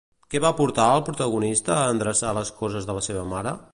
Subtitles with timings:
[0.33, 3.55] Què va portar al protagonista a endreçar les coses de la seva mare?